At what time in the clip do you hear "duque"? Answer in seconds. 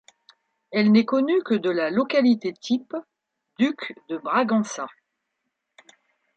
3.59-3.93